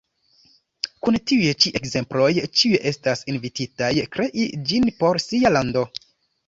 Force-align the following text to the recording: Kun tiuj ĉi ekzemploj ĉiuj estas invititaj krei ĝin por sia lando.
Kun 1.07 1.17
tiuj 1.31 1.51
ĉi 1.65 1.73
ekzemploj 1.81 2.31
ĉiuj 2.39 2.81
estas 2.93 3.23
invititaj 3.35 3.95
krei 4.17 4.51
ĝin 4.73 4.93
por 5.03 5.27
sia 5.29 5.59
lando. 5.59 5.91